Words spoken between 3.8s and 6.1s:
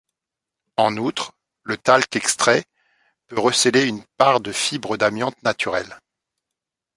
une part de fibres d'amiante naturelle.